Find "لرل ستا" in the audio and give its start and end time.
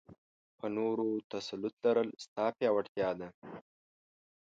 1.83-2.45